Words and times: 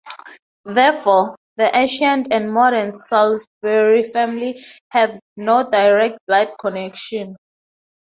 Therefore, 0.65 1.35
the 1.57 1.77
ancient 1.77 2.33
and 2.33 2.51
modern 2.51 2.91
Salusbury 2.91 4.01
family 4.01 4.59
have 4.89 5.19
no 5.37 5.69
direct 5.69 6.17
blood 6.25 6.53
connection. 6.59 7.35